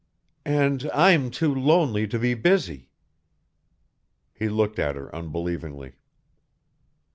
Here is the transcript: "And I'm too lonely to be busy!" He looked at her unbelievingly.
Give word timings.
"And 0.47 0.89
I'm 0.95 1.29
too 1.29 1.53
lonely 1.53 2.07
to 2.07 2.17
be 2.17 2.33
busy!" 2.33 2.89
He 4.33 4.49
looked 4.49 4.79
at 4.79 4.95
her 4.95 5.13
unbelievingly. 5.15 5.93